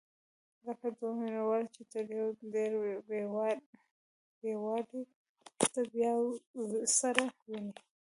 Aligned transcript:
لکه 0.65 0.87
دوه 0.97 1.13
مینه 1.19 1.41
وال 1.47 1.63
چې 1.75 1.81
تر 1.91 2.03
ډېر 2.53 2.71
بېلوالي 3.07 4.53
وروسته 4.65 5.79
بیا 5.93 6.13
سره 6.99 7.23
ویني. 7.47 7.73